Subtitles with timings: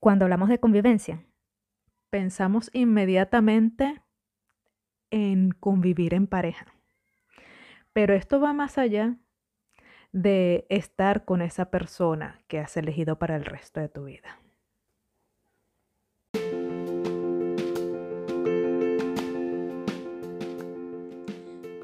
[0.00, 1.26] Cuando hablamos de convivencia,
[2.08, 4.00] pensamos inmediatamente
[5.10, 6.74] en convivir en pareja.
[7.92, 9.18] Pero esto va más allá
[10.12, 14.40] de estar con esa persona que has elegido para el resto de tu vida.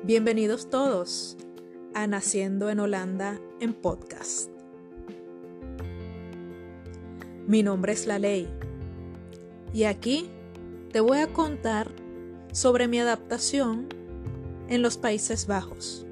[0.05, 1.37] Bienvenidos todos
[1.95, 4.56] a Naciendo en Holanda en podcast.
[7.47, 8.49] Mi nombre es La Ley
[9.73, 10.29] y aquí
[10.93, 11.89] te voy a contar
[12.53, 13.87] sobre mi adaptación
[14.69, 16.07] en los Países Bajos,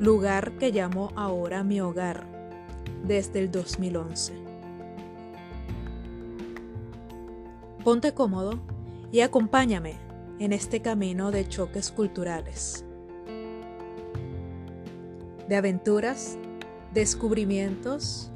[0.00, 2.26] lugar que llamo ahora mi hogar
[3.04, 4.32] desde el 2011.
[7.84, 8.60] Ponte cómodo
[9.12, 9.96] y acompáñame
[10.38, 12.84] en este camino de choques culturales
[15.48, 16.38] de aventuras,
[16.94, 18.30] descubrimientos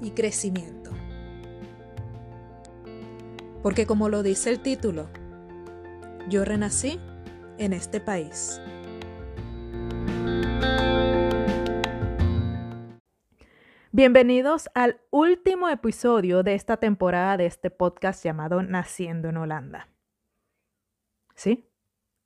[0.00, 0.83] y crecimiento.
[3.64, 5.08] Porque como lo dice el título,
[6.28, 7.00] yo renací
[7.56, 8.60] en este país.
[13.90, 19.88] Bienvenidos al último episodio de esta temporada de este podcast llamado Naciendo en Holanda.
[21.34, 21.66] ¿Sí?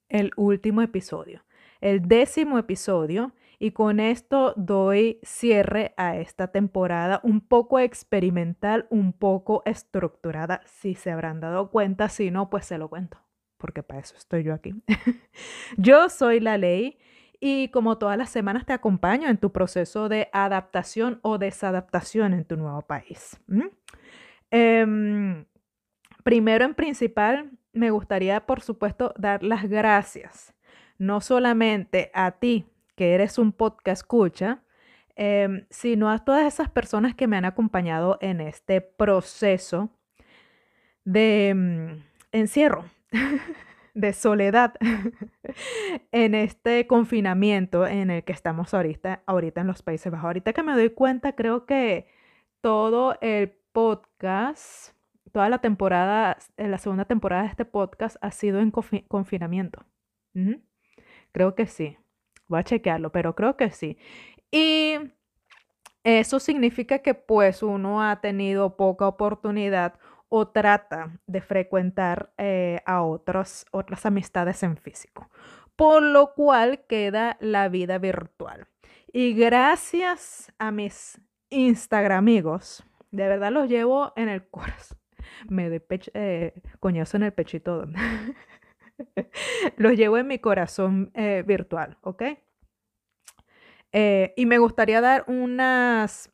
[0.08, 1.44] El último episodio.
[1.80, 9.12] El décimo episodio y con esto doy cierre a esta temporada un poco experimental, un
[9.12, 13.18] poco estructurada, si se habrán dado cuenta, si no, pues se lo cuento,
[13.56, 14.74] porque para eso estoy yo aquí.
[15.76, 16.98] yo soy la ley
[17.40, 22.44] y como todas las semanas te acompaño en tu proceso de adaptación o desadaptación en
[22.44, 23.40] tu nuevo país.
[24.50, 25.46] Em,
[26.22, 30.54] primero en principal, me gustaría, por supuesto, dar las gracias,
[30.96, 32.66] no solamente a ti,
[32.98, 34.64] que eres un podcast escucha,
[35.14, 39.90] em, sino a todas esas personas que me han acompañado en este proceso
[41.04, 42.86] de mm, encierro,
[43.94, 44.74] de soledad,
[46.10, 50.26] en este confinamiento en el que estamos ahorita, ahorita en los Países Bajos.
[50.26, 52.08] Ahorita que me doy cuenta, creo que
[52.60, 54.92] todo el podcast,
[55.30, 59.86] toda la temporada, la segunda temporada de este podcast ha sido en confinamiento.
[61.30, 61.96] Creo que sí.
[62.48, 63.98] Voy a chequearlo, pero creo que sí.
[64.50, 64.96] Y
[66.04, 69.98] eso significa que pues uno ha tenido poca oportunidad
[70.28, 73.66] o trata de frecuentar eh, a otras
[74.04, 75.30] amistades en físico,
[75.76, 78.68] por lo cual queda la vida virtual.
[79.12, 81.20] Y gracias a mis
[81.50, 84.98] Instagram amigos, de verdad los llevo en el corazón.
[85.48, 85.82] Me doy
[86.14, 87.84] eh, en el pechito.
[89.76, 92.22] Los llevo en mi corazón eh, virtual, ¿ok?
[93.92, 96.30] Eh, y me gustaría dar unas,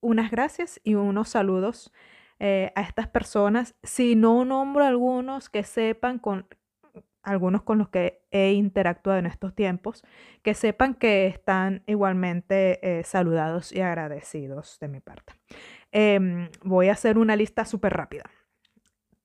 [0.00, 1.92] unas gracias y unos saludos
[2.38, 3.74] eh, a estas personas.
[3.82, 6.46] Si no nombro algunos que sepan con
[7.22, 10.04] algunos con los que he interactuado en estos tiempos,
[10.44, 15.32] que sepan que están igualmente saludados y agradecidos de mi parte.
[15.90, 18.30] Em, voy a hacer una lista súper rápida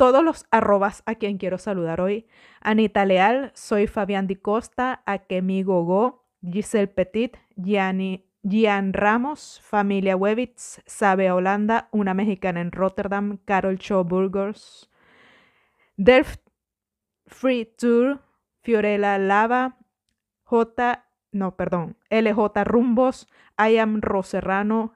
[0.02, 2.26] todos los arrobas a quien quiero saludar hoy.
[2.60, 10.82] Anita Leal, soy Fabián Di Costa, Akemi Gogo, Giselle Petit, Gianni, Gian Ramos, Familia Webitz,
[10.88, 14.90] Sabe Holanda, una mexicana en Rotterdam, Carol Shaw Burgers,
[15.98, 16.42] Delft
[17.28, 18.22] Free Tour,
[18.64, 19.78] Fiorella Lava,
[20.46, 24.96] J, no, perdón, LJ Rumbos, I am Roserrano,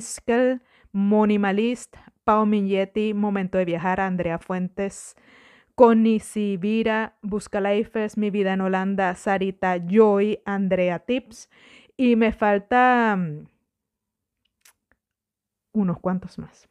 [0.00, 0.62] School,
[0.92, 5.14] Monimalist, Pau Miglietti, Momento de Viajar, Andrea Fuentes,
[5.76, 11.48] Connie Sibira, Busca Lifes, Mi Vida en Holanda, Sarita Joy, Andrea Tips.
[11.96, 13.46] Y me falta mm,
[15.74, 16.68] unos cuantos más.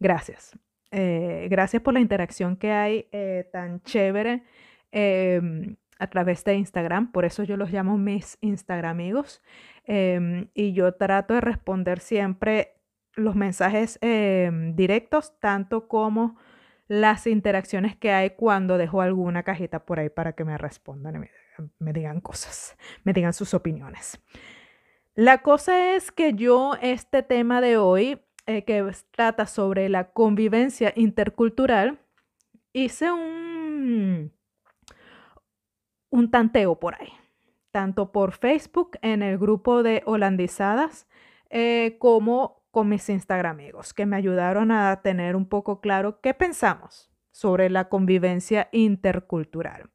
[0.00, 0.58] Gracias.
[0.92, 4.44] Eh, gracias por la interacción que hay eh, tan chévere
[4.92, 7.12] em, a través de Instagram.
[7.12, 9.42] Por eso yo los llamo mis Instagram amigos.
[9.84, 12.77] Em, y yo trato de responder siempre
[13.18, 16.36] los mensajes em, directos, tanto como
[16.86, 21.28] las interacciones que hay cuando dejo alguna cajita por ahí para que me respondan y
[21.78, 24.20] me, digan cosas, me digan sus opiniones.
[25.14, 30.92] La cosa es que yo este tema de hoy, eh, que trata sobre la convivencia
[30.96, 31.98] intercultural,
[32.72, 34.32] hice un,
[36.10, 37.12] un tanteo por ahí,
[37.72, 41.08] tanto por Facebook en el grupo de holandizadas,
[41.50, 46.34] eh, como con mis Instagram amigos, que me ayudaron a tener un poco claro qué
[46.34, 49.90] pensamos sobre la convivencia intercultural.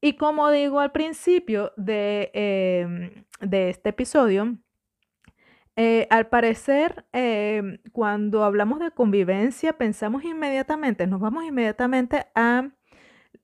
[0.00, 4.58] Y como digo al principio de, em, de este episodio,
[5.76, 12.68] Eh, al parecer, em, cuando hablamos de convivencia, pensamos inmediatamente, nos vamos inmediatamente a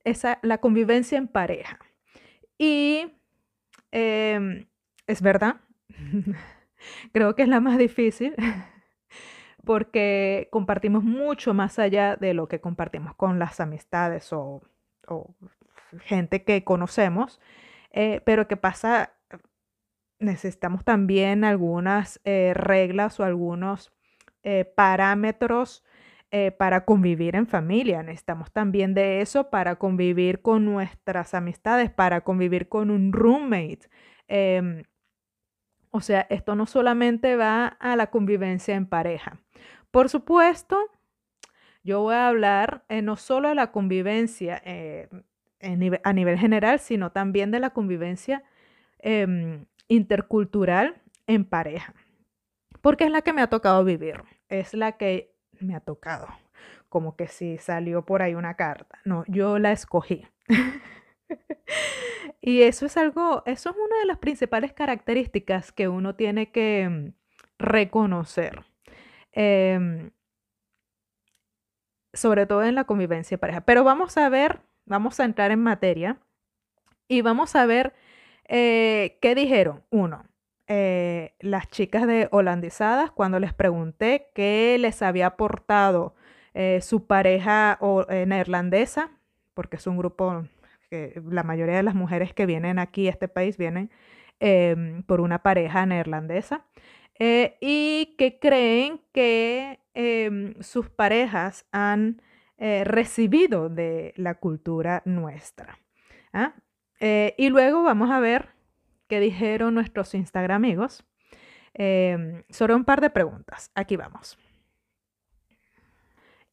[0.05, 1.79] esa, la convivencia en pareja.
[2.59, 3.13] Y
[3.93, 4.67] em,
[5.07, 5.61] es verdad,
[7.13, 8.35] creo que es la más difícil
[9.65, 14.63] porque compartimos mucho más allá de lo que compartimos con las amistades o,
[16.01, 17.41] gente que conocemos,
[17.93, 19.15] eh, pero que pasa
[20.19, 23.93] necesitamos también algunas eh, reglas o algunos
[24.43, 25.85] eh, parámetros
[26.59, 28.03] para convivir en familia.
[28.03, 33.89] Necesitamos también de eso para convivir con nuestras amistades, para convivir con un roommate.
[34.27, 34.83] Em,
[35.91, 39.41] o sea, esto no solamente va a la convivencia en pareja.
[39.91, 40.79] Por supuesto,
[41.83, 44.63] yo voy a hablar no solo de la convivencia
[45.61, 48.45] a nivel general, sino también de la convivencia
[48.99, 51.95] em, intercultural en pareja,
[52.81, 56.29] porque es la que me ha tocado vivir, es la que me ha tocado,
[56.89, 60.27] como que si salió por ahí una carta, no, yo la escogí.
[62.41, 66.89] y eso es algo, eso es una de las principales características que uno tiene que
[66.89, 67.13] mm,
[67.59, 68.65] reconocer.
[69.33, 70.11] Em,
[72.13, 73.61] sobre todo en la convivencia de pareja.
[73.61, 76.19] Pero vamos a ver, vamos a entrar en materia
[77.07, 77.95] y vamos a ver
[78.49, 79.85] eh, ¿Qué dijeron?
[79.91, 80.25] Uno,
[80.67, 86.15] eh, las chicas de holandizadas, cuando les pregunté qué les había aportado
[86.55, 87.79] eh, su pareja
[88.27, 89.11] neerlandesa,
[89.55, 90.47] porque es un grupo
[90.89, 93.91] que la mayoría de las mujeres que vienen aquí a este país vienen
[94.41, 96.65] em, por una pareja neerlandesa,
[97.21, 102.23] y que creen que em, sus parejas han
[102.59, 105.79] recibido de la cultura nuestra.
[106.33, 106.55] ¿ah?
[107.01, 108.51] Eh, y luego vamos a ver
[109.07, 111.05] qué dijeron nuestros Instagram amigos
[111.75, 113.71] em, sobre un par de preguntas.
[113.75, 114.39] Aquí vamos.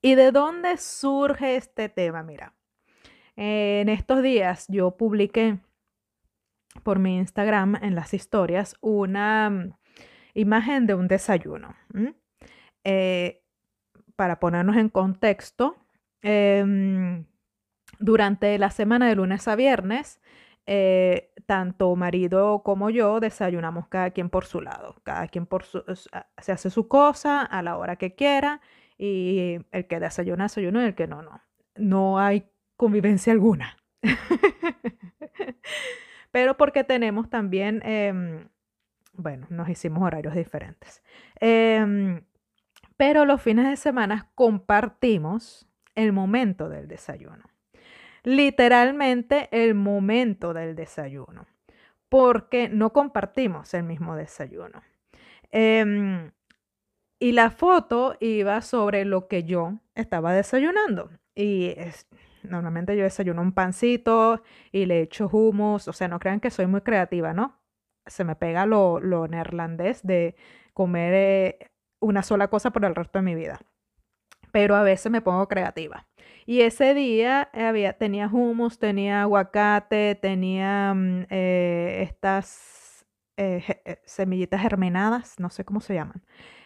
[0.02, 2.22] ¿Y de dónde surge este tema?
[2.22, 2.54] Mira,
[3.36, 5.60] en estos días yo publiqué
[6.84, 9.74] por mi Instagram en las historias una mm,
[10.34, 11.76] imagen de un desayuno.
[12.84, 13.42] Eh,
[14.16, 15.76] para ponernos en contexto,
[16.22, 17.26] em,
[18.00, 20.22] durante la semana de lunes a viernes,
[20.68, 25.84] eh, tanto marido como yo desayunamos cada quien por su lado, cada quien por su,
[26.38, 28.62] se hace su cosa a la hora que quiera
[28.98, 31.42] y el que desayuna, desayuna y el que no, no.
[31.76, 33.77] No hay convivencia alguna.
[36.31, 38.50] Pero porque tenemos también, em,
[39.13, 41.01] bueno, nos hicimos horarios diferentes.
[41.39, 42.22] Em,
[42.98, 47.44] pero los fines de semana compartimos el momento del desayuno
[48.25, 51.45] literalmente el momento del desayuno,
[52.10, 54.81] porque no compartimos el mismo desayuno.
[55.51, 56.31] Em,
[57.19, 61.12] y la foto iba sobre lo que yo estaba desayunando.
[61.36, 62.07] Y es,
[62.50, 65.88] normalmente yo desayuno un pancito y le echo hummus.
[65.88, 67.60] O sea, no crean que soy muy creativa, ¿no?
[68.06, 70.36] Se me pega lo, neerlandés de
[70.74, 73.60] comer eh, una sola cosa por el resto de mi vida.
[74.52, 76.08] Pero a veces me pongo creativa.
[76.46, 83.06] Y ese día había, tenía hummus, tenía aguacate, tenía mm, eh, estas
[83.38, 86.24] eh, eh, semillitas germinadas, no sé cómo se llaman,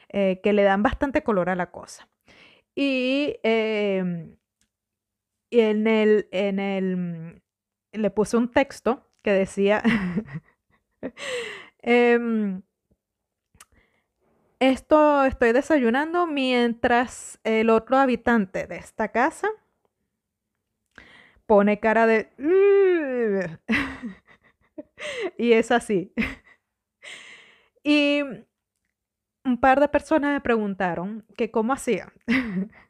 [0.10, 2.10] que le dan bastante color a la cosa.
[2.76, 3.38] Y,
[5.51, 7.41] em, en el, en el, mm,
[7.94, 9.81] le puse un texto que decía,
[11.81, 12.61] em,
[14.59, 19.49] esto estoy desayunando mientras el otro habitante de esta casa
[21.45, 22.29] pone cara de...
[25.37, 26.13] y es así.
[27.83, 28.21] y
[29.44, 32.13] un par de personas me preguntaron que cómo hacía.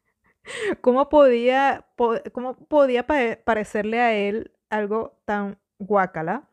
[0.82, 1.86] ¿Cómo podía,
[2.32, 6.50] cómo podía parecerle a él algo tan guacala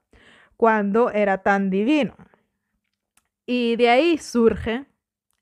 [0.57, 2.17] cuando era tan divino?
[3.47, 4.87] Y de ahí surge,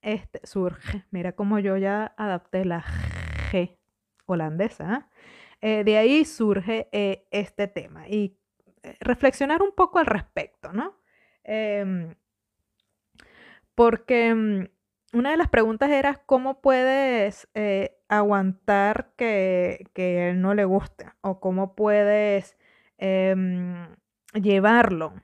[0.02, 2.84] este, surge, mira cómo yo ya adapté la
[3.50, 3.78] G
[4.26, 5.08] holandesa, ¿ah?
[5.60, 8.36] Eh, de ahí surge eh, este tema y
[8.82, 11.00] eh, reflexionar un poco al respecto, ¿no?
[11.42, 12.14] Em,
[13.74, 14.68] porque mm,
[15.14, 17.48] una de las preguntas era cómo puedes
[18.08, 22.56] aguantar que, que, él no le guste o cómo puedes
[22.98, 23.88] em,
[24.34, 25.14] llevarlo,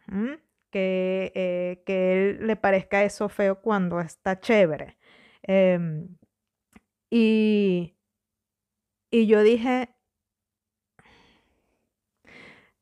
[0.70, 4.96] que, que él le parezca eso feo cuando está chévere.
[5.42, 6.08] Em,
[7.10, 7.96] y,
[9.10, 9.90] y yo dije,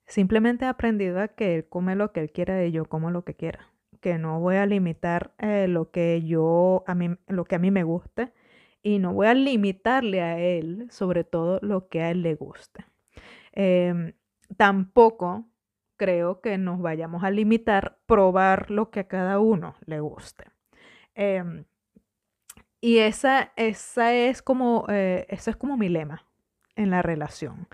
[0.09, 3.25] Simplemente he aprendido a que él come lo que él quiera y yo como lo
[3.25, 3.71] que quiera.
[4.01, 7.71] Que no voy a limitar eh, lo que yo a mí, lo que a mí
[7.71, 8.33] me guste
[8.83, 12.85] y no voy a limitarle a él, sobre todo lo que a él le guste.
[13.53, 14.15] Em,
[14.57, 15.47] tampoco
[15.97, 20.45] creo que nos vayamos a limitar probar lo que a cada uno le guste.
[21.15, 21.65] Em,
[22.81, 26.25] y esa, esa, es como, eh, es como mi lema
[26.77, 27.69] en la relación.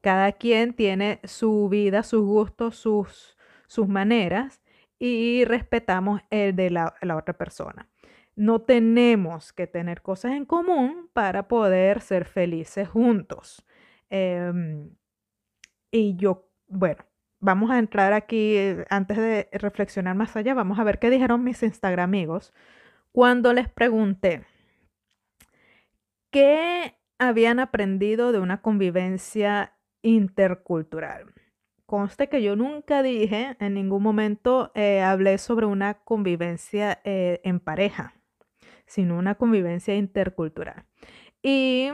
[0.00, 4.60] Cada quien tiene su vida, sus gustos, sus, sus maneras
[5.06, 7.88] y respetamos el de la, otra persona.
[8.36, 13.66] No tenemos que tener cosas en común para poder ser felices juntos.
[14.08, 14.90] Em,
[15.90, 17.04] y yo, bueno,
[17.38, 21.44] vamos a entrar aquí, eh, antes de reflexionar más allá, vamos a ver qué dijeron
[21.44, 22.54] mis Instagram amigos
[23.12, 24.44] cuando les pregunté
[26.30, 31.34] qué habían aprendido de una convivencia intercultural.
[31.86, 37.60] Conste que yo nunca dije, en ningún momento eh, hablé sobre una convivencia eh, en
[37.60, 38.14] pareja,
[38.86, 40.84] sino una convivencia intercultural.
[41.42, 41.90] Y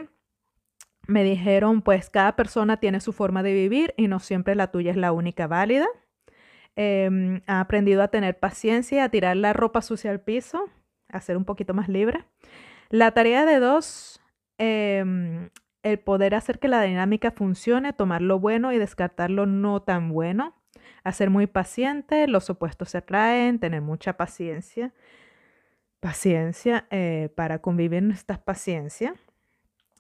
[1.09, 4.93] me dijeron, pues cada persona tiene su forma de vivir y no siempre la tuya
[4.93, 5.89] es la única válida.
[6.77, 10.69] Em, ha aprendido a tener paciencia, a tirar la ropa sucia al piso,
[11.09, 12.25] a ser un poquito más libre.
[12.91, 14.21] La tarea de dos,
[14.59, 15.51] em,
[15.83, 20.11] el poder hacer que la dinámica funcione, tomar lo bueno y descartar lo no tan
[20.11, 20.55] bueno,
[21.05, 24.93] a ser muy paciente, los opuestos se atraen, tener mucha paciencia,
[26.01, 29.15] paciencia eh, para convivir en estas paciencia.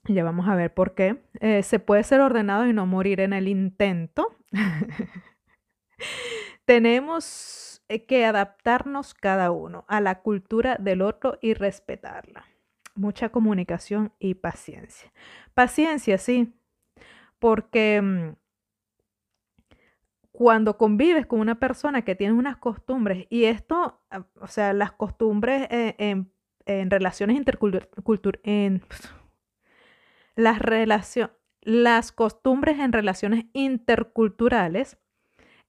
[0.05, 1.23] Ya vamos a ver por qué.
[1.41, 4.37] Eh, se puede ser ordenado y no morir en el intento.
[6.65, 12.45] Tenemos eh, que adaptarnos cada uno a la cultura del otro y respetarla.
[13.00, 15.11] Mucha comunicación y paciencia.
[15.54, 16.52] Paciencia, sí,
[17.38, 18.35] porque mm,
[20.33, 24.92] cuando convives con una persona que tiene unas costumbres, y esto, ah, o sea, las
[24.92, 25.97] costumbres eh,
[26.66, 28.83] en, relaciones interculturales,
[30.37, 30.61] las,
[31.62, 34.99] las costumbres en relaciones interculturales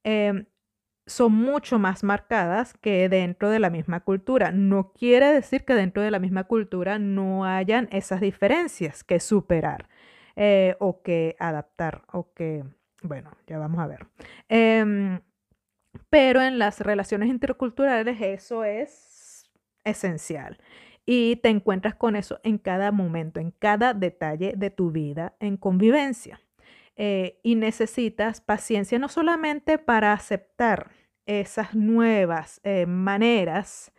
[0.04, 0.48] em,
[1.12, 4.52] son mucho más marcadas que dentro de la misma cultura.
[4.52, 9.90] No quiere decir que dentro de la misma cultura no hayan esas diferencias que superar
[10.36, 12.64] eh, o que adaptar o que,
[13.04, 14.08] bueno, ya vamos a ver.
[14.50, 15.20] Em,
[16.10, 19.52] pero en las relaciones interculturales eso es
[19.84, 20.60] esencial
[21.06, 25.58] y te encuentras con eso en cada momento, en cada detalle de tu vida en
[25.58, 26.40] convivencia.
[26.98, 30.92] Eh, y necesitas paciencia no solamente para aceptar
[31.26, 33.92] esas nuevas eh, maneras,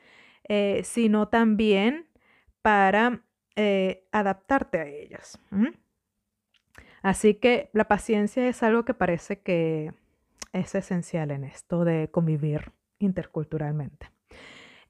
[0.48, 2.08] eh, sino también
[2.62, 3.22] para
[4.12, 5.38] adaptarte a ellas.
[7.02, 9.92] Así que la paciencia es algo que parece que
[10.52, 14.10] es esencial en esto de convivir interculturalmente.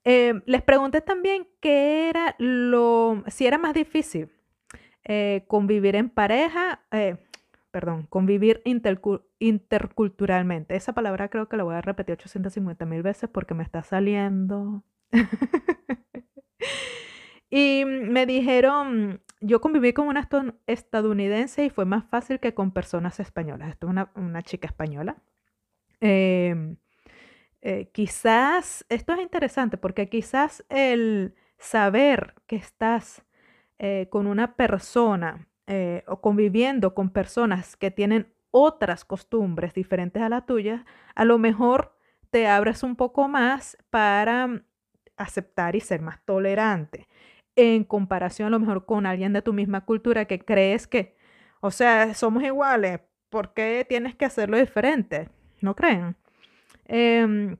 [0.04, 4.30] Eh, les pregunté también qué era lo, si era más difícil
[5.04, 7.16] eh, convivir en pareja, eh,
[7.73, 8.62] perdón, convivir
[9.41, 10.76] interculturalmente.
[10.76, 14.85] Esa palabra creo que la voy a repetir 850 mil veces porque me está saliendo.
[17.50, 20.29] y me dijeron, yo conviví con una
[20.67, 23.71] estadounidense y fue más fácil que con personas españolas.
[23.71, 25.17] Esto es una, chica española.
[26.00, 26.76] Eh,
[27.62, 33.25] eh, quizás, esto es interesante porque quizás el saber que estás
[33.79, 40.28] eh, con una persona eh, o conviviendo con personas que tienen otras costumbres diferentes a
[40.28, 41.97] la tuya, a lo mejor
[42.31, 44.64] te abres un poco más para
[45.16, 47.09] aceptar y ser más tolerante
[47.57, 51.16] en comparación a lo mejor con alguien de tu misma cultura que crees que,
[51.61, 55.28] o sea, somos iguales, ¿por qué tienes que hacerlo diferente?
[55.61, 56.16] ¿No creen?
[56.87, 57.57] Em,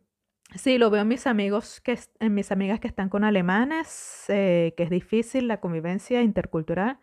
[0.55, 4.75] sí, lo veo en mis amigos, que, en mis amigas que están con alemanes, eh,
[4.77, 6.99] que es difícil la convivencia intercultural.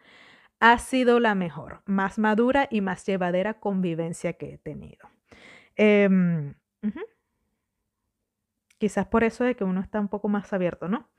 [0.60, 5.10] Ha sido la mejor, más madura y más llevadera convivencia que he tenido.
[5.76, 6.54] Em,
[8.78, 11.10] Quizás por eso de que uno está un poco más abierto, ¿no?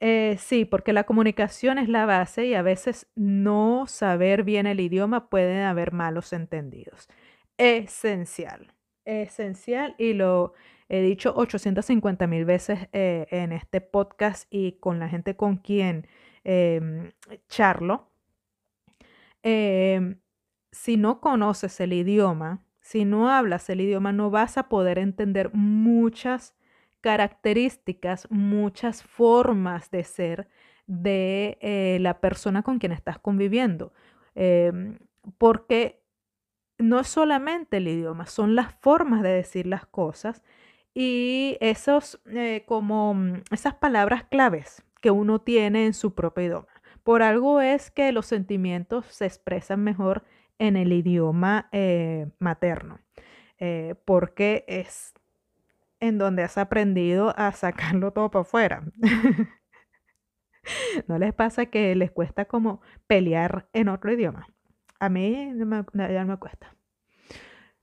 [0.00, 4.80] Eh, sí, porque la comunicación es la base y a veces no saber bien el
[4.80, 7.08] idioma pueden haber malos entendidos.
[7.56, 8.76] Esencial
[9.06, 10.52] esencial y lo
[10.88, 16.06] he dicho 850 mil veces eh, en este podcast y con la gente con quien
[16.44, 17.12] em,
[17.48, 18.10] charlo.
[19.42, 20.20] Em,
[20.72, 25.50] si no conoces el idioma, si no hablas el idioma, no vas a poder entender
[25.54, 26.54] muchas
[27.00, 30.48] características, muchas formas de ser
[30.86, 33.92] de eh, la persona con quien estás conviviendo.
[34.34, 34.98] Em,
[35.38, 36.02] porque
[36.78, 40.42] no es solamente el idioma, son las formas de decir las cosas
[40.94, 46.68] y esos eh, como mm, esas palabras claves que uno tiene en su propio idioma.
[47.06, 50.24] Por algo es que los sentimientos se expresan mejor
[50.58, 52.98] en el idioma eh, materno,
[53.60, 55.14] eh, porque es
[56.00, 58.82] en donde has aprendido a sacarlo todo para afuera.
[61.06, 64.48] ¿No les pasa que les cuesta como pelear en otro idioma?
[64.98, 66.74] A mí ya no me cuesta.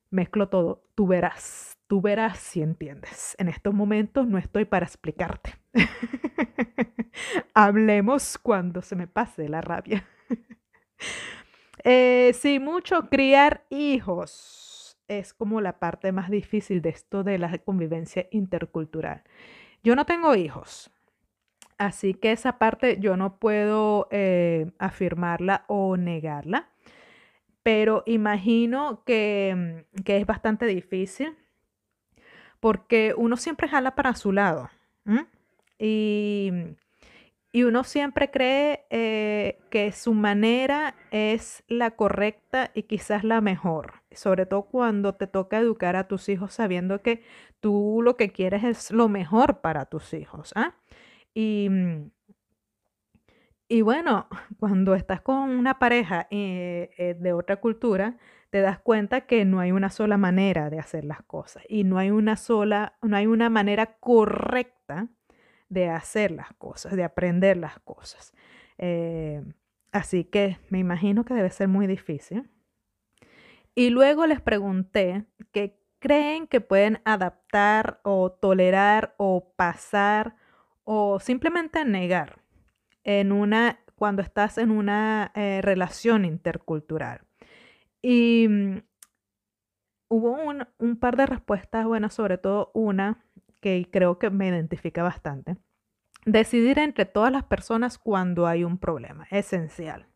[0.10, 0.84] Mezclo todo.
[0.96, 3.38] Tú verás, tú verás si entiendes.
[3.40, 5.63] En estos momentos no estoy para explicarte.
[7.54, 10.06] Hablemos cuando se me pase la rabia.
[11.84, 17.58] eh, sí, mucho criar hijos es como la parte más difícil de esto de la
[17.60, 19.24] convivencia intercultural.
[19.84, 20.92] Yo no tengo hijos,
[21.78, 26.70] así que esa parte yo no puedo eh, afirmarla o negarla,
[27.64, 31.36] pero imagino que, mm, que, es bastante difícil
[32.60, 34.70] porque uno siempre jala para su lado.
[35.80, 36.52] Y
[37.56, 44.02] y uno siempre cree eh, que su manera es la correcta y quizás la mejor,
[44.12, 47.22] sobre todo cuando te toca educar a tus hijos sabiendo que
[47.60, 50.52] tú lo que quieres es lo mejor para tus hijos.
[50.56, 50.74] ¿ah?
[51.36, 52.12] Y, mm,
[53.68, 54.28] y, bueno,
[54.60, 58.18] cuando estás con una pareja eh, eh, de otra cultura,
[58.50, 62.00] te das cuenta que no hay una sola manera de hacer las cosas y no
[62.00, 65.10] hay una sola, no hay una manera correcta
[65.74, 68.34] de hacer las cosas, de aprender las cosas.
[68.78, 69.44] Eh,
[69.92, 72.50] así que me imagino que debe ser muy difícil.
[73.76, 80.36] Y luego les pregunté qué creen que pueden adaptar o tolerar o pasar
[80.84, 82.42] o simplemente negar
[83.04, 87.22] en una cuando estás en una eh, relación intercultural.
[88.02, 88.84] Y mm,
[90.10, 93.24] hubo un, un, par de respuestas, bueno, sobre todo una
[93.64, 95.56] que creo que me identifica bastante.
[96.26, 100.08] Decidir entre todas las personas cuando hay un problema, esencial.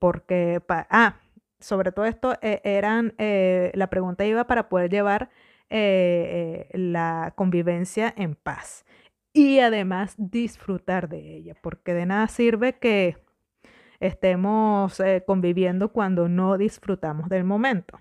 [0.00, 1.20] Porque, ah,
[1.60, 5.30] sobre todo esto, eh, eran, eh, la pregunta iba para poder llevar
[5.70, 8.84] eh, la convivencia en paz
[9.32, 13.16] y además disfrutar de ella, porque de nada sirve que
[14.00, 18.00] estemos conviviendo cuando no disfrutamos del momento.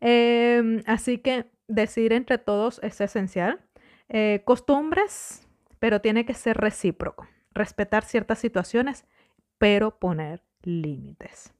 [0.00, 3.60] Em, así que decir entre todos es esencial.
[4.08, 5.46] Eh, costumbres,
[5.78, 7.26] pero tiene que ser recíproco.
[7.52, 9.06] Respetar ciertas situaciones,
[9.58, 11.54] pero poner límites.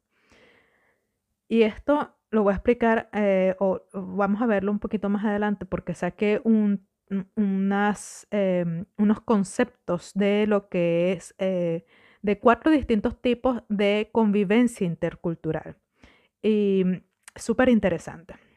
[1.49, 5.64] Y esto lo voy a explicar, eh, o vamos a verlo un poquito más adelante,
[5.66, 11.85] porque saqué unas, em, unos conceptos de lo que es, eh,
[12.23, 15.77] de cuatro distintos tipos de convivencia intercultural.
[16.42, 16.85] Y
[17.35, 18.50] súper interesante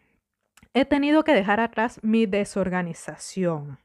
[0.73, 3.79] he tenido que dejar atrás mi desorganización.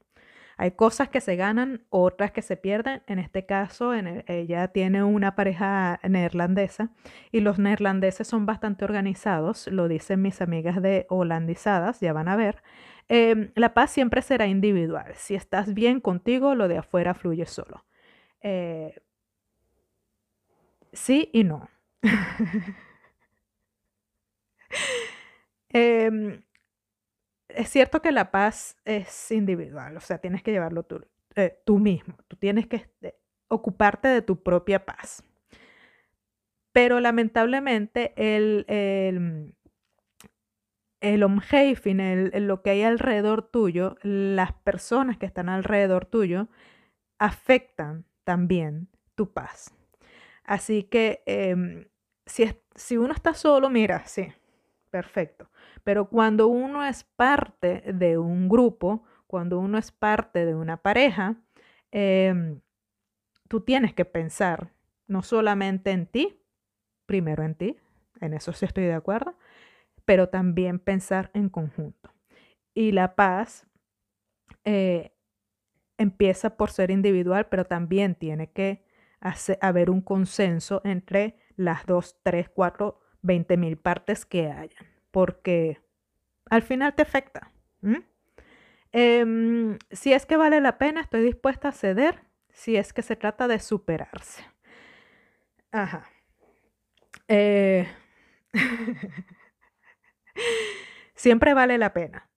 [0.57, 3.01] Hay cosas que se ganan, otras que se pierden.
[3.07, 6.89] En este caso, ella tiene una pareja neerlandesa
[7.31, 12.35] y los neerlandeses son bastante organizados, lo dicen mis amigas de holandizadas, ya van a
[12.35, 12.61] ver.
[13.07, 15.13] Em, la paz siempre será individual.
[15.15, 17.85] Si estás bien contigo, lo de afuera fluye solo.
[18.41, 18.95] Eh,
[20.91, 21.69] sí y no.
[25.69, 26.41] eh,
[27.49, 32.15] es cierto que la paz es individual, o sea, tienes que llevarlo tú, eh, mismo,
[32.27, 33.15] tú tienes que este,
[33.47, 35.23] ocuparte de tu propia paz.
[36.71, 39.55] Pero lamentablemente el, el,
[41.01, 41.21] el
[42.01, 46.47] el, lo que hay alrededor tuyo, las personas que están alrededor tuyo,
[47.17, 49.73] afectan también tu paz.
[50.43, 51.87] Así que em,
[52.25, 54.27] si, si uno está solo, mira, sí,
[54.89, 55.49] perfecto.
[55.83, 61.37] Pero cuando uno es parte de un grupo, cuando uno es parte de una pareja,
[61.91, 62.61] em,
[63.47, 64.71] tú tienes que pensar
[65.07, 66.43] no solamente en ti,
[67.05, 67.77] primero en ti,
[68.21, 69.35] en eso sí estoy de acuerdo,
[70.05, 72.11] pero también pensar en conjunto.
[72.73, 73.67] Y la paz
[74.65, 75.13] eh,
[75.97, 78.85] empieza por ser individual, pero también tiene que
[79.61, 85.79] haber un consenso entre las dos, tres, cuatro, veinte mil partes que hayan porque
[86.49, 87.51] al final te afecta.
[88.91, 93.15] Em, si es que vale la pena, estoy dispuesta a ceder si es que se
[93.15, 94.43] trata de superarse.
[95.71, 96.09] Ajá.
[97.27, 97.87] Eh,
[101.15, 102.29] siempre vale la pena.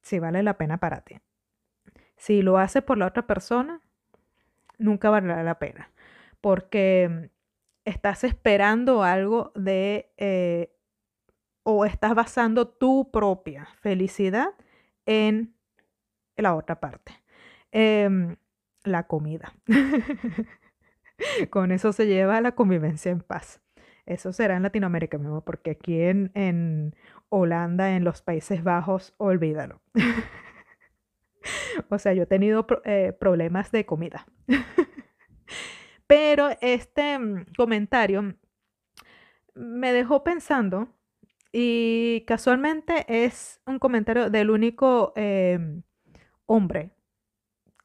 [0.00, 1.20] Si vale la pena para ti.
[2.16, 3.80] Si lo hace por la otra persona,
[4.78, 5.90] nunca vale la pena.
[6.40, 7.30] Porque
[7.88, 10.74] estás esperando algo de eh,
[11.62, 14.48] o estás basando tu propia felicidad
[15.06, 15.54] en
[16.36, 17.12] la otra parte.
[17.72, 18.36] Em,
[18.84, 19.54] la comida.
[21.50, 23.60] Con eso se lleva la convivencia en paz.
[24.06, 26.94] Eso será en Latinoamérica mismo, porque aquí en,
[27.28, 29.82] Holanda, en los Países Bajos, olvídalo.
[31.90, 34.26] o sea, yo he tenido eh, problemas de comida.
[36.08, 38.34] Pero este mm, comentario
[39.54, 40.88] me dejó pensando
[41.52, 45.82] y casualmente es un comentario del único em,
[46.46, 46.90] hombre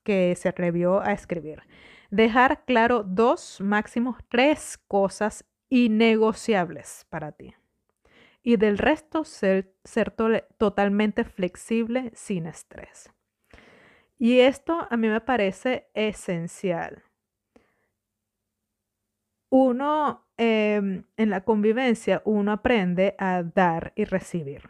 [0.03, 1.63] que se atrevió a escribir.
[2.12, 7.55] Dejar claro dos, máximos tres cosas innegociables para ti.
[8.41, 10.12] Y del resto ser, ser
[10.57, 13.09] totalmente flexible sin estrés.
[14.17, 17.03] Y esto a mí me parece esencial.
[19.55, 24.63] Uno, em, en la convivencia, uno aprende a dar y recibir.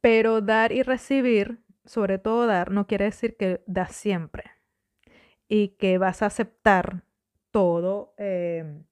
[0.00, 4.44] Pero dar y recibir, sobre todo dar, no quiere decir que das siempre
[5.48, 7.04] y que vas a aceptar
[7.50, 8.84] todo em,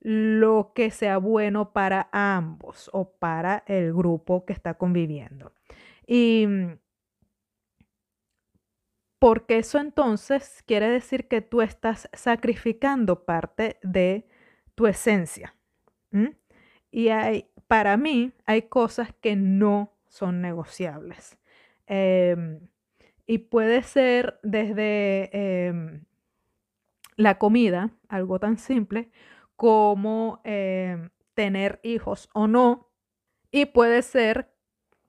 [0.00, 5.52] lo que sea bueno para ambos o para el grupo que está conviviendo.
[6.06, 6.78] Y mm,
[9.24, 14.28] porque eso entonces quiere decir que tú estás sacrificando parte de
[14.74, 15.56] tu esencia.
[16.90, 21.38] Y hay, para mí hay cosas que no son negociables.
[21.86, 22.68] Em,
[23.26, 26.04] y puede ser desde em,
[27.16, 29.10] la comida, algo tan simple,
[29.56, 32.90] como em, tener hijos o no.
[33.50, 34.52] Y puede ser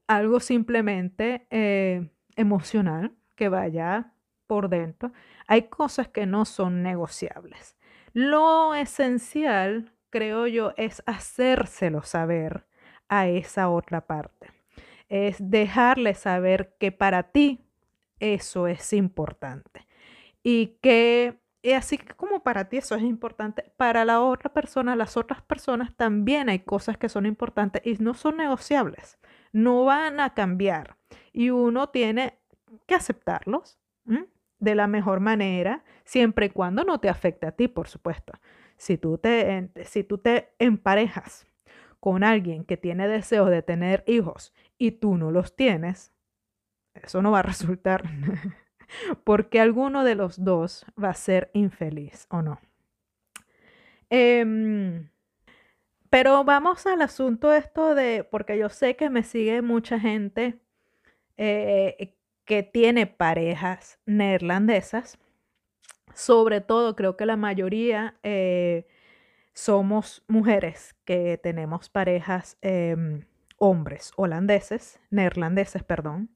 [0.08, 4.14] algo simplemente eh, emocional, que vaya
[4.48, 5.12] por dentro.
[5.48, 7.78] Hay cosas que no son negociables.
[8.14, 12.66] Lo esencial, creo yo, es hacérselo saber
[13.10, 14.52] a esa otra parte.
[15.10, 17.66] Es dejarle saber que para ti
[18.20, 19.88] eso es importante.
[20.42, 21.40] Y que
[21.74, 26.50] así como para ti eso es importante, para la otra persona, las otras personas también
[26.50, 29.18] hay cosas que son importantes y no son negociables.
[29.52, 30.98] No van a cambiar.
[31.34, 32.40] Y uno tiene
[32.86, 33.80] que aceptarlos
[34.60, 38.34] de la mejor manera, siempre y cuando no te afecte a ti, por supuesto.
[38.78, 41.48] Si tú te, si tú te emparejas
[42.00, 46.14] con alguien que tiene deseos de tener hijos y tú no los tienes,
[46.94, 48.04] eso no va a resultar
[49.24, 52.60] porque alguno de los dos va a ser infeliz o no.
[54.10, 55.10] Em,
[56.10, 60.60] pero vamos al asunto esto de, porque yo sé que me sigue mucha gente
[61.38, 65.18] eh, que tiene parejas neerlandesas.
[66.14, 68.88] Sobre todo, creo que la mayoría eh,
[69.54, 73.26] somos mujeres que tenemos parejas em,
[73.58, 76.30] hombres holandeses, neerlandeses, perdón.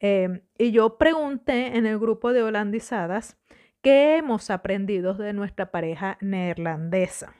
[0.00, 3.36] Em, y yo pregunté en el grupo de holandizadas
[3.82, 7.34] qué hemos aprendido de nuestra pareja neerlandesa.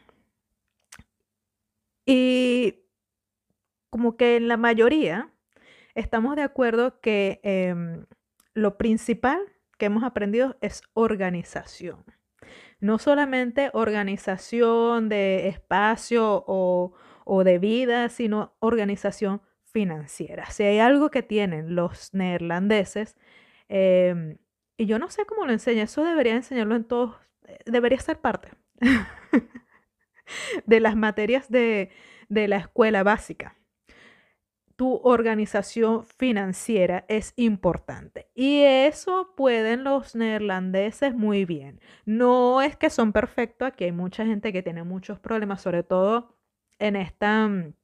[2.05, 2.85] Y
[3.91, 5.31] como que en la mayoría
[5.99, 8.07] estamos de acuerdo que em,
[8.55, 9.41] lo principal
[9.79, 12.05] que hemos aprendido es organización.
[12.81, 16.95] No solamente organización de espacio o,
[17.45, 20.47] de vida, sino organización financiera.
[20.51, 23.17] Si hay algo que tienen los neerlandeses,
[23.69, 24.39] em,
[24.77, 27.17] y yo no sé cómo lo enseña, eso debería enseñarlo en todos,
[27.67, 28.51] debería ser parte
[30.67, 31.91] de las materias de
[32.29, 33.58] la escuela básica
[34.79, 38.31] tu organización financiera es importante.
[38.37, 41.81] Y eso pueden los neerlandeses muy bien.
[42.07, 46.39] No es que son perfectos, aquí hay mucha gente que tiene muchos problemas, sobre todo
[46.79, 47.75] en esta, mm,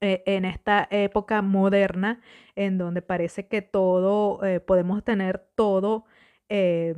[0.00, 2.20] eh, en esta época moderna,
[2.56, 6.06] en donde parece que todo, eh, podemos tener todo
[6.48, 6.96] eh,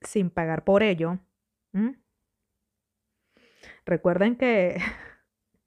[0.00, 1.18] sin pagar por ello.
[3.84, 4.76] Recuerden que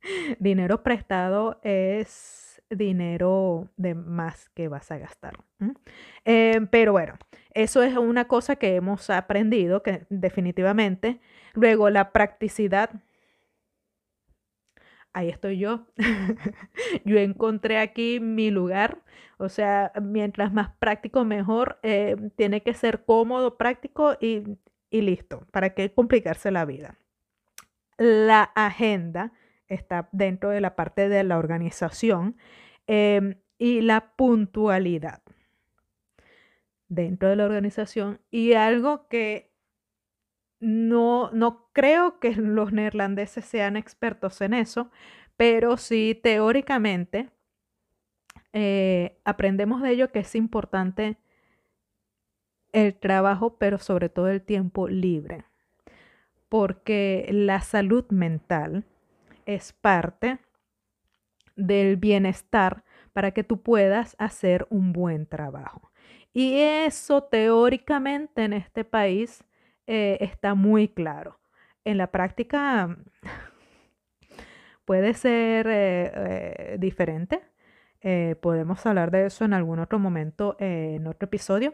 [0.40, 5.34] dinero prestado es dinero de más que vas a gastar.
[6.26, 7.16] Em, pero bueno,
[7.54, 11.20] eso es una cosa que hemos aprendido, que definitivamente.
[11.54, 12.92] Luego, la practicidad.
[15.14, 15.88] Ahí estoy yo.
[17.06, 19.00] yo encontré aquí mi lugar.
[19.38, 21.80] O sea, mientras más práctico, mejor.
[21.84, 24.44] Eh, tiene que ser cómodo, práctico y,
[24.92, 25.48] y listo.
[25.52, 26.96] ¿Para qué complicarse la vida?
[27.98, 29.34] La agenda
[29.70, 32.36] está dentro de la parte de la organización
[32.88, 35.22] em, y la puntualidad
[36.88, 39.54] dentro de la organización y algo que
[40.60, 44.92] no, no creo que los neerlandeses sean expertos en eso,
[45.38, 47.30] pero sí teóricamente
[48.52, 51.18] eh, aprendemos de ello que es importante
[52.72, 55.46] el trabajo, pero sobre todo el tiempo libre,
[56.50, 58.86] porque la salud mental
[59.50, 60.38] es parte
[61.56, 62.84] del bienestar
[63.14, 65.92] para que tú puedas hacer un buen trabajo.
[66.32, 69.44] Y eso teóricamente en este país
[69.88, 71.40] eh, está muy claro.
[71.84, 72.96] En la práctica
[74.86, 77.42] puede ser eh, eh, diferente.
[78.42, 81.74] podemos hablar de eso en algún otro momento, en otro episodio,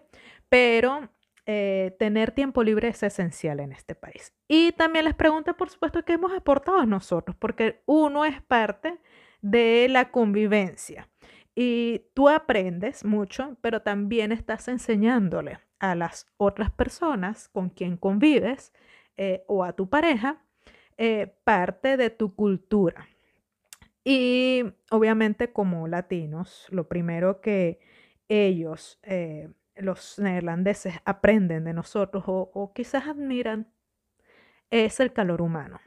[0.50, 1.10] pero
[1.46, 4.34] tener tiempo libre es esencial en este país.
[4.48, 8.98] Y también les pregunto, por supuesto, qué hemos aportado nosotros, porque uno es parte
[9.42, 11.08] de la convivencia.
[11.56, 18.74] Y tú aprendes mucho, pero también estás enseñándole a las otras personas con quien convives
[19.18, 20.42] eh, o a tu pareja
[20.98, 23.08] eh, parte de tu cultura.
[24.04, 27.80] Y obviamente como latinos, lo primero que
[28.28, 33.68] ellos, eh, los neerlandeses, aprenden de nosotros o quizás admiran
[34.70, 35.80] es el calor humano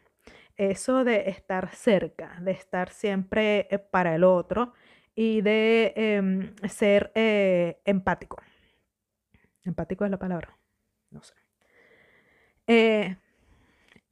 [0.59, 4.74] eso de estar cerca, de estar siempre eh, para el otro
[5.14, 8.42] y de em, ser eh, empático.
[9.62, 10.59] Empático es la palabra,
[11.11, 11.35] no sé.
[12.66, 13.16] Eh,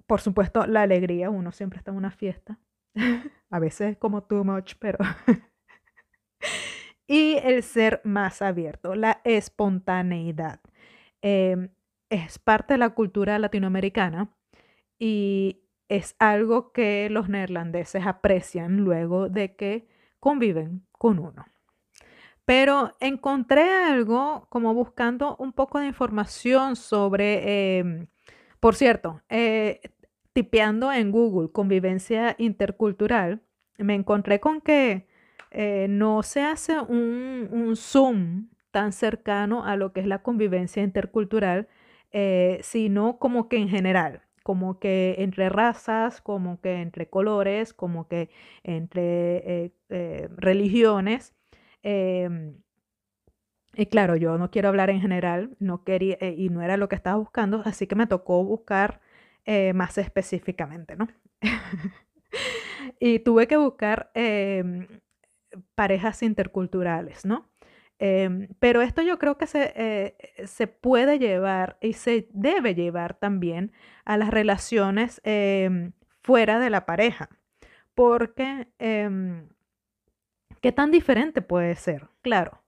[0.06, 2.58] por supuesto, la alegría, uno siempre está en una fiesta.
[3.50, 4.98] A veces como too much, pero...
[7.06, 10.60] y el ser más abierto, la espontaneidad.
[11.22, 11.70] Em,
[12.10, 14.30] es parte de la cultura latinoamericana
[14.98, 19.88] y es algo que los neerlandeses aprecian luego de que
[20.20, 21.46] conviven con uno.
[22.44, 28.06] Pero encontré algo como buscando un poco de información sobre, em,
[28.60, 29.80] por cierto, eh,
[30.32, 33.42] tipeando en Google convivencia intercultural,
[33.78, 35.08] me encontré con que
[35.58, 40.82] eh, no se hace un, un, zoom tan cercano a lo que es la convivencia
[40.82, 41.66] intercultural,
[42.12, 48.06] eh, sino como que en general como que entre razas, como que entre colores, como
[48.06, 48.28] que
[48.64, 51.34] entre eh, religiones.
[51.82, 52.56] Em,
[53.74, 56.96] y claro, yo no quiero hablar en general, no quería, y no era lo que
[56.96, 59.00] estaba buscando, así que me tocó buscar
[59.74, 61.08] más específicamente, ¿no?
[63.00, 64.86] y tuve que buscar em,
[65.74, 67.48] parejas interculturales, ¿no?
[67.98, 73.14] Em, pero esto yo creo que se, eh, se, puede llevar y se debe llevar
[73.14, 73.72] también
[74.04, 75.92] a las relaciones em,
[76.22, 77.30] fuera de la pareja,
[77.94, 79.48] porque em,
[80.60, 82.08] ¿qué tan diferente puede ser?
[82.20, 82.62] Claro,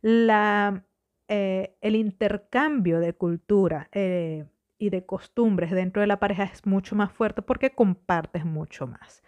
[0.00, 0.84] la,
[1.28, 4.46] eh, el intercambio de cultura eh,
[4.78, 9.22] y de costumbres dentro de la pareja es mucho más fuerte porque compartes mucho más.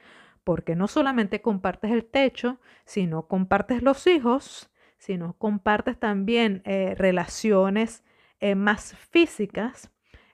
[0.44, 6.94] Porque no solamente compartes el techo, sino compartes los hijos, si no compartes también eh,
[6.96, 8.04] relaciones
[8.40, 9.90] eh, más físicas,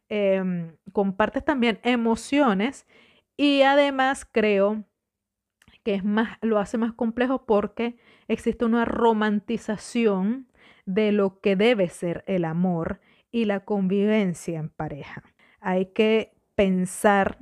[0.08, 2.86] em, compartes también emociones
[3.36, 4.84] y además creo
[5.82, 7.96] que es más, lo hace más complejo porque
[8.28, 10.48] existe una romantización
[10.84, 15.22] de lo que debe ser el amor y la convivencia en pareja.
[15.60, 17.38] Hay que pensar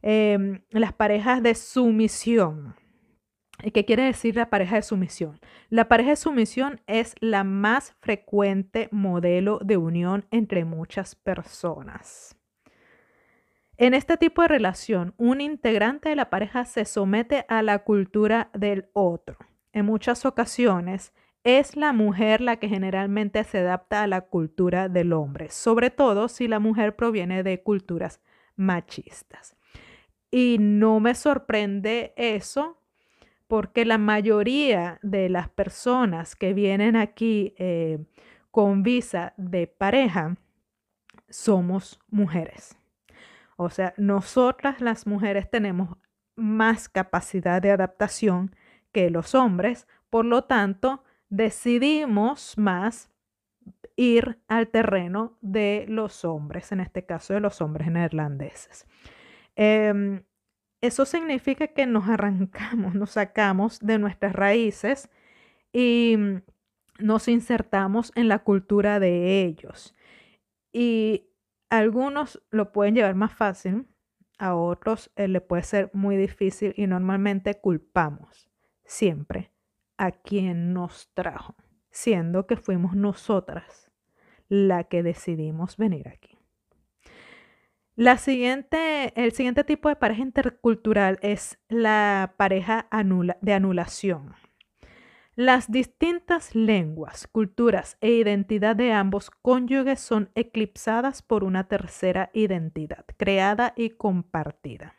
[0.00, 2.87] Em, las parejas de sumisión, ¿Y
[3.58, 5.40] qué quiere decir la pareja de sumisión?
[5.68, 12.36] La pareja de sumisión es la más frecuente modelo de unión entre muchas personas.
[13.76, 18.50] En este tipo de relación, un integrante de la pareja se somete a la cultura
[18.52, 19.36] del otro.
[19.72, 21.12] En muchas ocasiones,
[21.44, 26.28] es la mujer la que generalmente se adapta a la cultura del hombre, sobre todo
[26.28, 28.20] si la mujer proviene de culturas
[28.56, 29.56] machistas.
[30.30, 32.77] Y no me sorprende eso
[33.48, 37.98] porque la mayoría de las personas que vienen aquí eh,
[38.50, 40.36] con visa de pareja
[41.28, 42.78] somos mujeres.
[43.56, 45.96] O sea, nosotras las mujeres tenemos
[46.36, 48.54] más capacidad de adaptación
[48.92, 53.10] que los hombres, por lo tanto, decidimos más
[53.96, 58.86] ir al terreno de los hombres, en este caso de los hombres neerlandeses.
[59.56, 60.22] Em,
[60.80, 65.10] eso significa que nos arrancamos, nos sacamos de nuestras raíces
[65.72, 66.16] y
[66.98, 69.94] nos insertamos en la cultura de ellos.
[70.72, 71.28] Y
[71.70, 73.86] algunos lo pueden llevar más fácil,
[74.38, 78.48] a otros eh, le puede ser muy difícil y normalmente culpamos
[78.84, 79.50] siempre
[79.96, 81.56] a quien nos trajo,
[81.90, 83.90] siendo que fuimos nosotras
[84.48, 86.37] la que decidimos venir aquí.
[87.98, 92.86] La siguiente, el siguiente tipo de pareja intercultural es la pareja
[93.40, 94.36] de anulación.
[95.34, 103.04] Las distintas lenguas, culturas e identidad de ambos cónyuges son eclipsadas por una tercera identidad,
[103.16, 104.94] creada y compartida.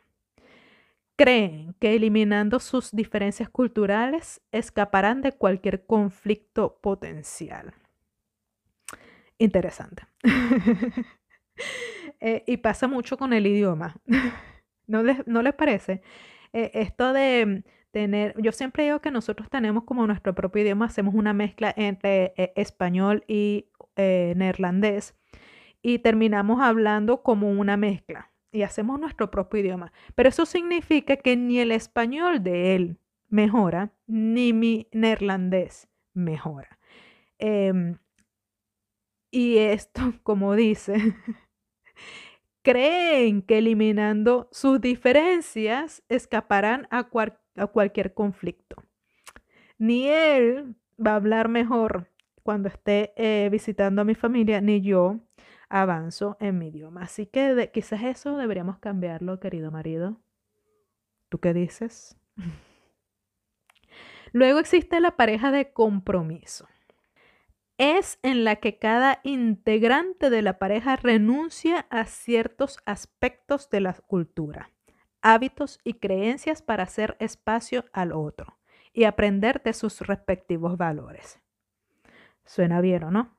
[1.16, 7.72] Creen que eliminando sus diferencias culturales escaparán de cualquier conflicto potencial.
[9.38, 10.02] Interesante.
[12.20, 13.96] Eh, y pasa mucho con el idioma.
[14.86, 16.02] ¿No les, no les parece?
[16.52, 21.14] Eh, esto de tener, yo siempre digo que nosotros tenemos como nuestro propio idioma, hacemos
[21.14, 25.14] una mezcla entre eh, español y neerlandés
[25.82, 29.92] y terminamos hablando como una mezcla y hacemos nuestro propio idioma.
[30.14, 36.78] Pero eso significa que ni el español de él mejora, ni mi neerlandés mejora.
[37.38, 37.98] Em,
[39.30, 41.14] y esto, como dice,
[42.62, 47.08] creen que eliminando sus diferencias escaparán a,
[47.68, 48.76] cualquier conflicto.
[49.78, 52.10] Ni él va a hablar mejor
[52.42, 55.20] cuando esté eh, visitando a mi familia, ni yo
[55.68, 57.02] avanzo en mi idioma.
[57.02, 60.20] Así que quizás eso deberíamos cambiarlo, querido marido.
[61.28, 62.16] ¿Tú qué dices?
[64.32, 66.68] Luego existe la pareja de compromiso.
[67.82, 73.94] Es en la que cada integrante de la pareja renuncia a ciertos aspectos de la
[73.94, 74.70] cultura
[75.22, 78.58] hábitos y creencias para hacer espacio al otro
[78.92, 81.40] y aprender de sus respectivos valores.
[82.44, 83.34] Suena bien, ¿o no?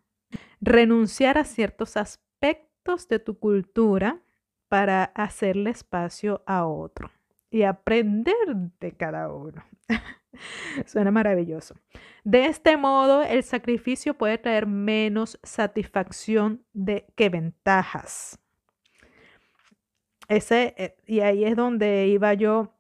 [0.59, 4.23] Renunciar a ciertos aspectos de tu cultura
[4.69, 7.11] para hacerle espacio a otro
[7.51, 9.63] y aprender de cada uno.
[10.85, 11.75] Suena maravilloso.
[12.23, 18.39] De este modo, el sacrificio puede traer menos satisfacción de, que ventajas.
[20.27, 22.73] Ese, eh, y ahí es donde iba yo,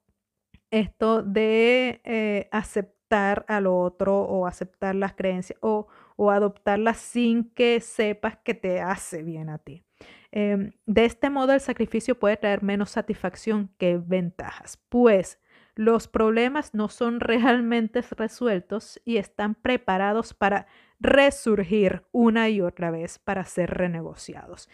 [0.71, 7.81] esto de eh, aceptar al otro o aceptar las creencias o, o, adoptarlas sin que
[7.81, 9.83] sepas que te hace bien a ti.
[10.31, 15.39] Em, de este modo el sacrificio puede traer menos satisfacción que ventajas, pues
[15.75, 20.67] los problemas no son realmente resueltos y están preparados para
[20.99, 24.69] resurgir una y otra vez para ser renegociados.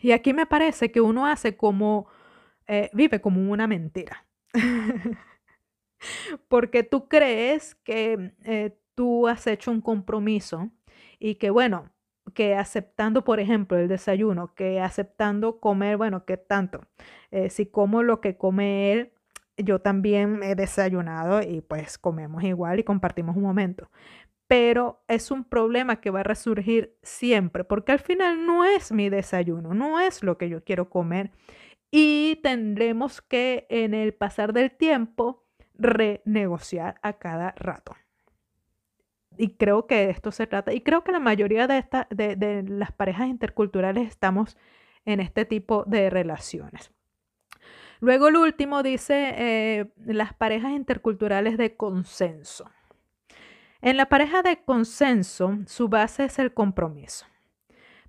[0.00, 2.06] Y aquí me parece que uno hace como,
[2.66, 4.26] eh, vive como una mentira.
[6.48, 10.70] Porque tú crees que eh, tú has hecho un compromiso
[11.18, 11.90] y que, bueno,
[12.36, 16.82] que aceptando, por ejemplo, el desayuno, que aceptando comer, bueno, ¿qué tanto?
[17.32, 19.12] Eh, si como lo que come él,
[19.56, 23.90] yo también he desayunado y pues comemos igual y compartimos un momento
[24.48, 29.10] pero es un problema que va a resurgir siempre, porque al final no es mi
[29.10, 31.32] desayuno, no es lo que yo quiero comer
[31.90, 35.44] y tendremos que en el pasar del tiempo
[35.74, 37.96] renegociar a cada rato.
[39.38, 42.92] Y creo que de esto se trata, y creo que la mayoría de, de, las
[42.92, 44.56] parejas interculturales estamos
[45.04, 46.92] en este tipo de relaciones.
[48.00, 52.70] Luego el último dice eh, las parejas interculturales de consenso.
[53.80, 57.26] En la pareja de consenso, su base es el compromiso,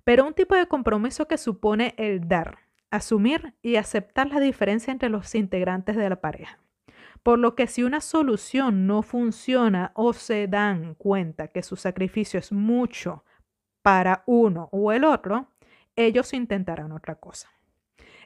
[0.04, 2.58] pero un tipo de compromiso que supone el dar,
[2.90, 6.58] asumir y aceptar la diferencia entre los integrantes de la pareja.
[7.22, 12.38] Por lo que si una solución no funciona o se dan cuenta que su sacrificio
[12.38, 13.24] es mucho
[13.82, 15.52] para uno o el otro,
[15.96, 17.50] ellos intentarán otra cosa.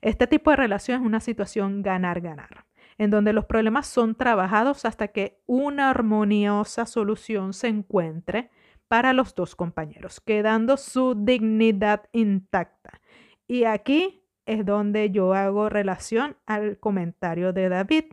[0.00, 2.66] Este tipo de relación es una situación ganar-ganar
[2.98, 8.50] en donde los problemas son trabajados hasta que una armoniosa solución se encuentre
[8.88, 13.00] para los dos compañeros, quedando su dignidad intacta.
[13.48, 18.04] Y aquí es donde yo hago relación al comentario de David.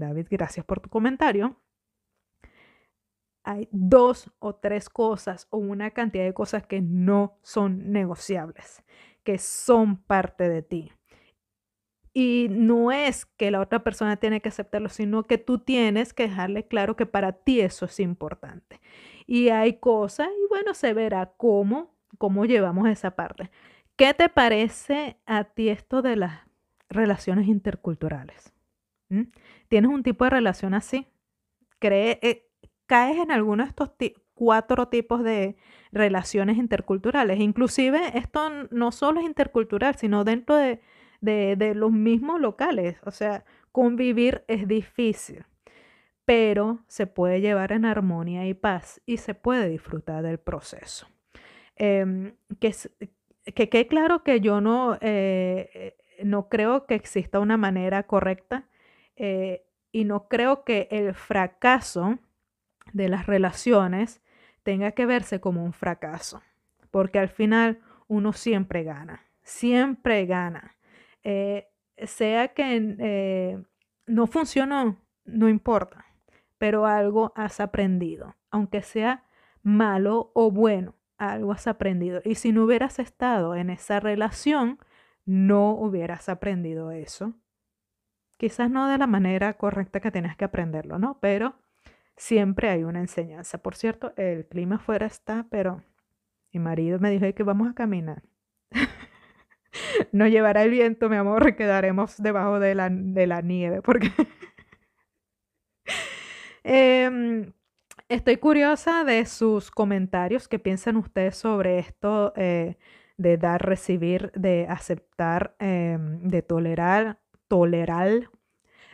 [0.00, 1.56] David, gracias por tu comentario.
[3.44, 8.82] hay dos o tres cosas o una cantidad de cosas que no son negociables,
[9.24, 10.92] que son parte de ti.
[12.12, 16.24] Y no es que la otra persona tiene que aceptarlo, sino que tú tienes que
[16.24, 18.80] dejarle claro que para ti eso es importante.
[19.26, 23.50] Y hay cosas, y bueno, se verá cómo, cómo llevamos esa parte.
[23.96, 26.40] ¿Qué te parece a ti esto de las
[26.88, 28.52] relaciones interculturales?
[29.08, 29.24] ¿Mm?
[29.70, 31.06] ¿Tienes un tipo de relación así?
[31.78, 32.48] ¿Cree, eh,
[32.86, 33.90] ¿Caes en alguno de estos
[34.34, 35.56] cuatro tipos de
[35.92, 37.38] relaciones interculturales?
[37.38, 42.96] Inclusive esto no solo es intercultural, sino dentro de los mismos locales.
[43.04, 45.44] O sea, convivir es difícil,
[46.24, 51.06] pero se puede llevar en armonía y paz y se puede disfrutar del proceso.
[51.76, 52.74] Em, que,
[53.54, 58.66] que quede claro que yo no, eh, no creo que exista una manera correcta
[59.22, 62.18] eh, y no creo que el fracaso
[62.94, 64.22] de las relaciones
[64.62, 66.40] tenga que verse como un fracaso,
[66.90, 70.74] porque al final uno siempre gana, siempre gana.
[71.22, 71.68] Eh,
[71.98, 73.62] sea que eh,
[74.06, 74.96] no funcionó,
[75.26, 76.06] no importa,
[76.56, 79.24] pero algo has aprendido, aunque sea
[79.62, 82.22] malo o bueno, algo has aprendido.
[82.24, 84.78] Y si no hubieras estado en esa relación,
[85.26, 87.34] no hubieras aprendido eso.
[88.40, 91.18] Quizás no de la manera correcta que tienes que aprenderlo, ¿no?
[91.20, 91.56] Pero
[92.16, 93.58] siempre hay una enseñanza.
[93.58, 95.82] Por cierto, el clima afuera está, pero
[96.50, 98.22] mi marido me dijo que vamos a caminar.
[100.12, 104.10] no llevará el viento, mi amor, quedaremos debajo de la, nieve, porque
[106.64, 107.52] em,
[108.08, 112.78] estoy curiosa de sus comentarios, qué piensan ustedes sobre esto eh,
[113.18, 117.18] de dar, recibir, de aceptar, em, de tolerar,
[117.50, 118.30] tolerar,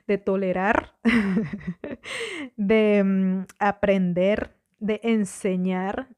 [0.09, 0.97] de tolerar,
[2.57, 6.09] de em, aprender, de enseñar.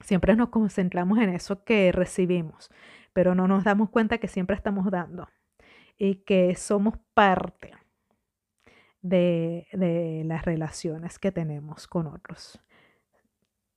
[0.00, 2.70] siempre nos concentramos en eso que recibimos
[3.18, 5.28] pero no nos damos cuenta que siempre estamos dando
[5.96, 7.74] y que somos parte
[9.02, 9.66] de,
[10.24, 12.60] las relaciones que tenemos con otros.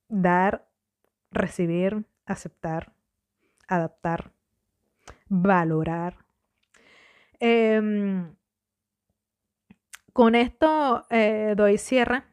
[0.07, 0.68] Dar,
[1.32, 2.93] recibir, aceptar,
[3.68, 4.32] adaptar,
[5.28, 6.20] valorar.
[7.41, 8.35] Em,
[10.13, 12.23] con esto eh, doy cierre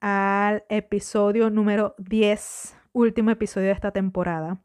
[0.00, 4.60] al episodio número 10, último episodio de esta temporada.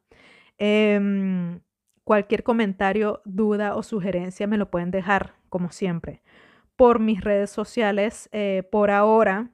[0.57, 1.61] Em,
[2.05, 6.21] Cualquier comentario, duda o sugerencia me lo pueden dejar, como siempre,
[6.75, 8.29] por mis redes sociales.
[8.31, 9.49] Eh, por ahora,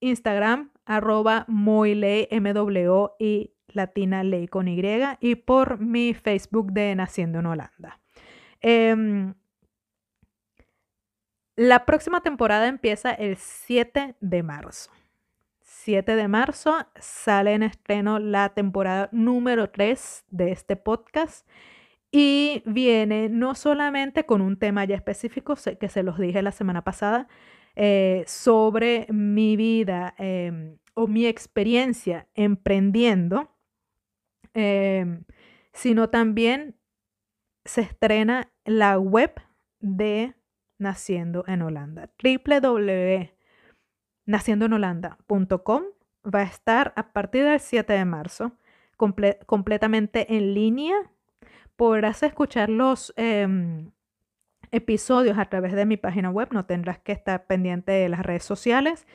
[0.00, 2.26] Instagram, arroba moiley,
[3.68, 4.82] latina ley con Y,
[5.20, 8.01] y por mi Facebook de Naciendo en Holanda.
[8.62, 9.34] Em,
[11.56, 14.90] la próxima temporada empieza el 7 de marzo.
[15.60, 21.46] 7 de marzo sale en estreno la temporada número 3 de este podcast
[22.12, 26.84] y viene no solamente con un tema ya específico, que se los dije la semana
[26.84, 27.26] pasada,
[27.74, 33.50] eh, sobre mi vida em, o mi experiencia emprendiendo,
[34.54, 35.24] em,
[35.72, 36.76] sino también
[37.64, 39.32] se estrena la web
[39.80, 40.34] de
[40.78, 43.42] Naciendo en Holanda, www
[44.26, 45.82] naciendoenholanda.com
[46.24, 48.52] va a estar a partir del 7 de marzo
[48.96, 50.94] completamente en línea.
[51.74, 53.90] Podrás escuchar los em,
[54.70, 58.44] episodios a través de mi página web, no tendrás que estar pendiente de las redes
[58.44, 59.06] sociales,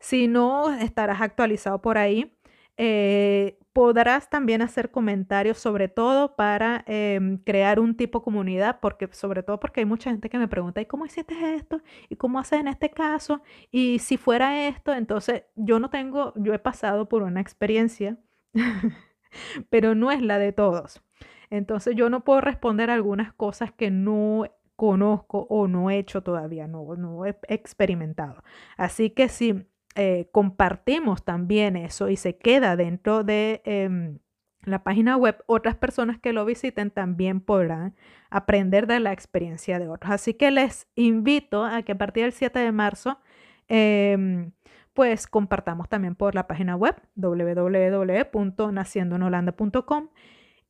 [0.00, 2.34] sino estarás actualizado por ahí.
[2.78, 9.42] Eh, podrás también hacer comentarios sobre todo para em, crear un tipo comunidad, porque sobre
[9.42, 11.82] todo porque hay mucha gente que me pregunta, ¿y cómo hiciste esto?
[12.08, 13.42] ¿Y cómo haces en este caso?
[13.72, 18.16] Y si fuera esto, entonces yo no tengo, yo he pasado por una experiencia,
[19.70, 21.02] pero no es la de todos.
[21.50, 24.44] Entonces yo no puedo responder algunas cosas que no
[24.76, 28.44] conozco o no he hecho todavía, no, no he experimentado.
[28.76, 34.18] Así que si eh, compartimos también eso y se queda dentro de em,
[34.64, 37.94] la página web, otras personas que lo visiten también podrán
[38.30, 40.12] aprender de la experiencia de otros.
[40.12, 43.20] Así que les invito a que a partir del 7 de marzo,
[43.68, 44.50] em,
[44.94, 50.08] pues compartamos también por la página web www.naciendoenholanda.com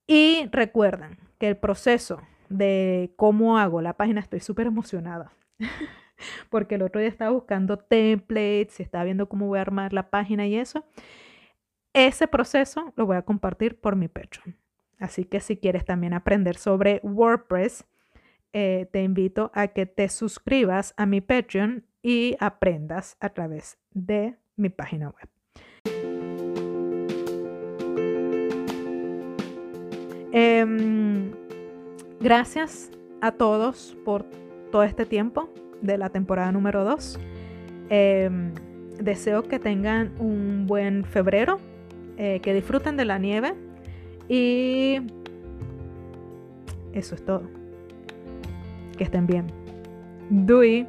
[0.07, 5.33] y recuerden que el proceso de cómo hago la página, estoy súper emocionada.
[6.51, 10.47] porque el otro día estaba buscando templates, estaba viendo cómo voy a armar la página
[10.47, 10.85] y eso.
[11.93, 14.57] Ese proceso lo voy a compartir por mi Patreon.
[14.99, 17.85] Así que si quieres también aprender sobre WordPress,
[18.53, 24.37] eh, te invito a que te suscribas a mi Patreon y aprendas a través de
[24.57, 25.29] mi página web.
[30.33, 31.31] Em,
[32.21, 34.25] gracias a todos por
[34.73, 35.49] todo este tiempo
[35.85, 37.21] de la temporada número 2.
[37.91, 38.53] Em,
[38.99, 41.61] deseo que tengan un buen febrero,
[42.17, 43.55] eh, que disfruten de la nieve
[44.29, 45.01] y
[46.93, 47.43] eso es todo.
[48.97, 49.47] Que estén bien.
[50.31, 50.87] Dui.